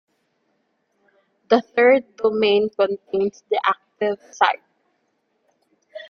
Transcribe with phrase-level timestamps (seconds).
[1.49, 4.63] The third domain contains the active site.